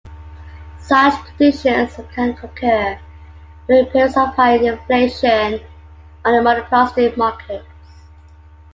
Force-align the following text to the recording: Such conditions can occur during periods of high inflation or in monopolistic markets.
Such 0.79 1.13
conditions 1.25 1.93
can 2.15 2.31
occur 2.31 2.97
during 3.67 3.85
periods 3.85 4.17
of 4.17 4.29
high 4.33 4.55
inflation 4.57 5.61
or 6.25 6.37
in 6.39 6.43
monopolistic 6.43 7.17
markets. 7.17 7.67